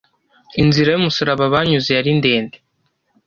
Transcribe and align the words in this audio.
inzira 0.61 0.89
y’umusaraba 0.91 1.53
banyuze 1.53 1.89
yari 1.97 2.11
ndende 2.19 2.57